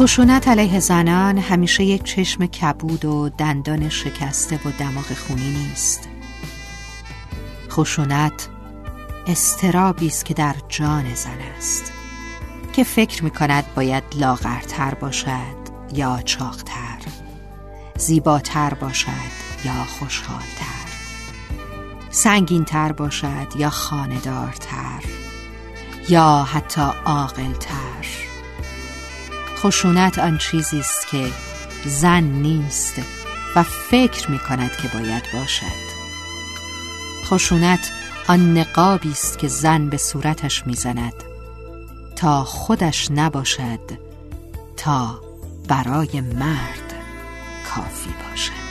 خشونت 0.00 0.48
علیه 0.48 0.80
زنان 0.80 1.38
همیشه 1.38 1.84
یک 1.84 2.04
چشم 2.04 2.46
کبود 2.46 3.04
و 3.04 3.28
دندان 3.28 3.88
شکسته 3.88 4.56
و 4.56 4.70
دماغ 4.78 5.12
خونی 5.12 5.50
نیست. 5.50 6.08
خشونت 7.70 8.48
استرابی 9.26 10.06
است 10.06 10.24
که 10.24 10.34
در 10.34 10.54
جان 10.68 11.14
زن 11.14 11.38
است 11.56 11.92
که 12.72 12.84
فکر 12.84 13.24
می 13.24 13.30
کند 13.30 13.64
باید 13.74 14.04
لاغرتر 14.16 14.94
باشد 14.94 15.56
یا 15.94 16.22
چاقتر 16.24 16.98
زیباتر 17.98 18.74
باشد 18.74 19.30
یا 19.64 19.84
خوشحالتر 19.98 20.90
سنگینتر 22.10 22.92
باشد 22.92 23.56
یا 23.56 23.70
خاندارتر 23.70 25.04
یا 26.08 26.48
حتی 26.52 26.86
عاقلتر. 27.04 27.89
خشونت 29.62 30.18
آن 30.18 30.38
چیزی 30.38 30.80
است 30.80 31.08
که 31.08 31.32
زن 31.84 32.22
نیست 32.22 32.94
و 33.56 33.62
فکر 33.62 34.30
می 34.30 34.38
کند 34.38 34.76
که 34.76 34.88
باید 34.88 35.22
باشد. 35.34 35.90
خشونت 37.24 37.92
آن 38.28 38.58
نقابی 38.58 39.10
است 39.10 39.38
که 39.38 39.48
زن 39.48 39.88
به 39.88 39.96
صورتش 39.96 40.66
می‌زند 40.66 41.14
تا 42.16 42.44
خودش 42.44 43.10
نباشد 43.10 43.80
تا 44.76 45.20
برای 45.68 46.20
مرد 46.20 46.94
کافی 47.74 48.10
باشد. 48.30 48.69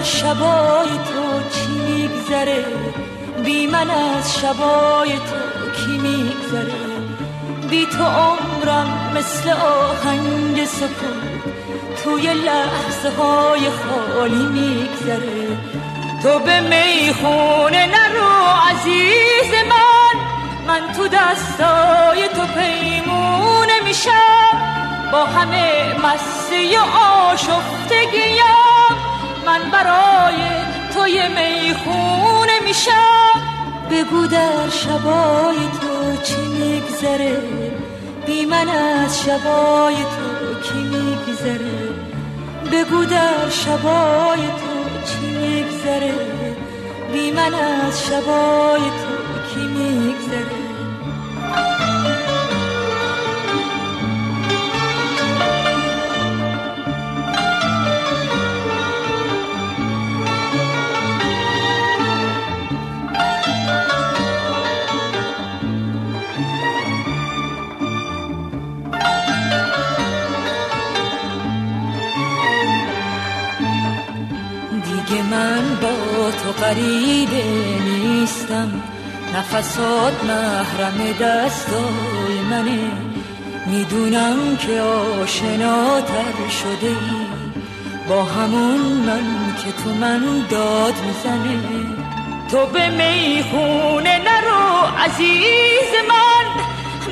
در 0.00 0.06
شبای 0.06 0.88
تو 0.88 1.50
چی 1.50 1.68
میگذره؟ 1.68 2.64
بی 3.44 3.66
من 3.66 3.90
از 3.90 4.34
شبای 4.40 5.12
تو 5.12 5.70
کی 5.76 5.98
میگذره؟ 5.98 6.74
بی 7.70 7.86
تو 7.86 8.04
عمرم 8.04 9.12
مثل 9.16 9.50
آهنگ 9.50 10.64
سکوت 10.64 12.04
توی 12.04 12.34
لحظه 12.34 13.10
های 13.18 13.60
خالی 13.70 14.46
میگذره. 14.46 15.58
تو 16.22 16.38
به 16.38 16.60
می‌خونه 16.60 17.86
نرو 17.86 18.30
عزیز 18.70 19.52
من 19.70 20.20
من 20.66 20.92
تو 20.92 21.08
دستای 21.08 22.28
تو 22.28 22.60
پیمونه 22.60 23.80
میشم. 23.84 24.70
با 25.12 25.24
همه 25.24 25.94
مستی 26.04 26.76
و 26.76 26.80
آشفتگیم 27.30 28.49
من 29.50 29.70
برای 29.70 30.36
توی 30.94 31.20
می‌خونه 31.28 32.60
میشم. 32.64 33.34
بگو 33.90 34.26
در 34.26 34.68
شبای 34.70 35.56
تو 35.56 36.22
چی 36.22 36.40
میگذره؟ 36.40 37.42
بی 38.26 38.46
من 38.46 38.68
از 38.68 39.22
شبای 39.22 39.94
تو 39.94 40.60
کی 40.62 40.78
میگذره؟ 40.78 41.88
بگو 42.72 43.04
در 43.04 43.48
شبای 43.50 44.40
تو 44.40 45.06
چی 45.06 45.26
میگذره؟ 45.26 46.14
بی 47.12 47.30
من 47.30 47.54
از 47.54 48.06
شبای 48.06 48.80
تو 48.80 49.54
کی 49.54 49.66
میگذره؟ 49.66 50.69
من 75.30 75.76
با 75.82 76.30
تو 76.30 76.64
قریبه 76.64 77.44
نیستم. 77.84 78.82
نفسات 79.34 80.24
محرم 80.24 81.12
دستای 81.20 82.40
منه. 82.50 82.90
می‌دونم 83.66 84.56
که 84.56 84.80
آشناتر 84.80 86.48
شده. 86.62 86.86
ای 86.86 87.26
با 88.08 88.24
همون 88.24 88.80
من 88.80 89.54
که 89.64 89.72
تو 89.84 89.90
من 89.90 90.46
داد 90.50 90.94
می‌زنه. 91.06 91.58
تو 92.50 92.66
به 92.66 92.90
می‌خونه 92.90 94.18
نرو 94.18 94.86
عزیز 94.98 95.92
من. 96.08 96.64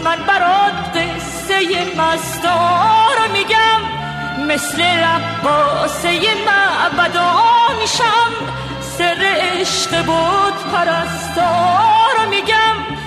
من 0.04 0.26
برات 0.26 0.96
قصه 0.96 1.56
مستار 1.96 3.28
میگم. 3.32 3.97
مثل 4.48 4.82
رقاصه 4.82 6.20
معبدا 6.46 7.34
میشم 7.80 8.32
سر 8.98 9.16
عشق 9.20 10.04
بود 10.06 10.72
پرستار 10.72 12.26
میگم. 12.30 12.98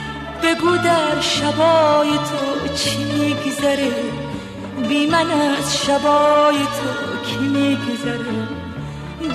بگو 0.43 0.77
در 0.77 1.21
شبای 1.21 2.09
تو 2.09 2.73
چی 2.75 3.03
میگذره؟ 3.03 3.91
بی 4.89 5.07
من 5.07 5.31
از 5.31 5.77
شبای 5.85 6.57
تو 6.57 7.29
کی 7.29 7.37
میگذره؟ 7.37 8.47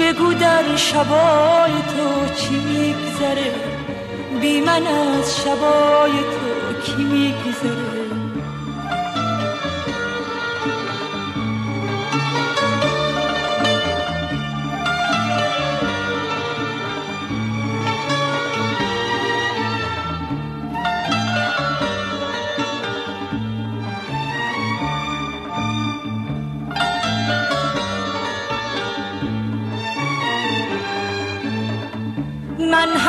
بگو 0.00 0.34
در 0.34 0.76
شبای 0.76 1.72
تو 1.72 2.34
چی 2.34 2.54
میگذره؟ 2.54 3.52
بی 4.40 4.60
من 4.60 4.86
از 4.86 5.36
شبای 5.40 6.12
تو 6.12 6.80
کی 6.82 7.04
میگذره؟ 7.04 7.95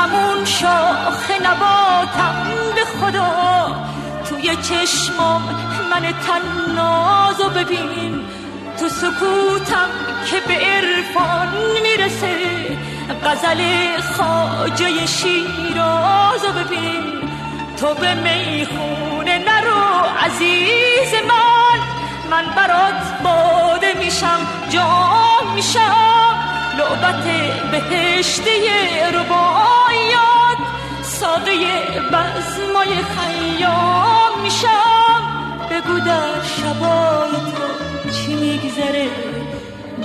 همون 0.08 0.46
شاخ 0.46 1.32
نباتم 1.44 2.36
به 2.76 2.86
خدا. 2.86 3.76
توی 4.30 4.56
چشمام 4.56 5.42
من 5.92 6.14
تنازو 6.28 7.50
ببین. 7.50 8.26
تو 8.80 8.90
سکوتم 8.90 9.90
که 10.26 10.40
به 10.48 10.54
عرفان 10.54 11.48
می‌رسه. 11.84 12.38
غزل 13.26 13.62
خاجه 14.18 15.06
شیرازو 15.06 16.48
ببین. 16.48 17.04
تو 17.80 17.94
به 17.94 18.14
می‌خونه 18.14 19.38
نرو 19.38 20.06
عزیز 20.26 21.14
من. 21.28 21.80
من 22.32 22.46
برات 22.56 23.22
باده 23.24 23.94
میشم 23.94 24.40
جام 24.70 25.54
میشم. 25.56 26.07
لعبت 26.88 27.24
بهشتی 27.72 28.68
رباعیات 29.14 30.58
ساقه 31.04 31.58
بزمای 32.12 32.88
خیام 32.88 34.42
میشم. 34.44 35.22
بگو 35.72 36.00
در 36.00 36.42
شبای 36.44 37.32
تو 37.32 38.10
چی 38.12 38.36
میگذره؟ 38.36 39.10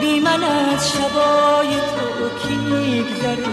بی 0.01 0.21
من 0.21 0.45
از 0.45 0.93
شبای 0.93 1.69
تو 1.69 2.49
کی 2.49 2.55
میگذره؟ 2.55 3.53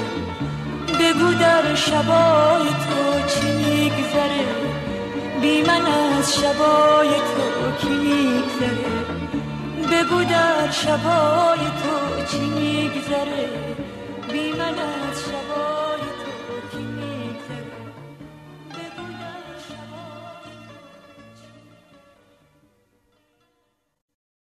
بگو 1.00 1.34
در 1.34 1.76
شبای 1.76 2.70
تو 2.70 3.28
چی 3.28 3.52
میگذره؟ 3.52 4.46
بی 5.42 5.62
من 5.62 5.86
از 6.18 6.36
شبای 6.36 7.10
تو 7.10 7.88
کی 7.88 7.90
میگذره؟ 7.90 9.09
بگو 10.00 10.24
در 10.24 10.72
شبای 10.72 11.60
تو 11.60 12.26
چی 12.32 12.40
میگذره؟ 12.40 13.69